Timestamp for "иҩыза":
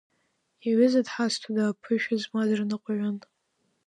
0.67-1.01